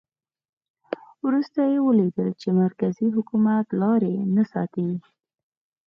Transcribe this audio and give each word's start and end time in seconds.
وروسته 1.25 1.59
یې 1.71 1.77
ولیدل 1.87 2.29
چې 2.41 2.49
مرکزي 2.61 3.07
حکومت 3.15 3.65
لاري 3.81 4.15
نه 4.35 4.43
ساتي. 4.51 4.89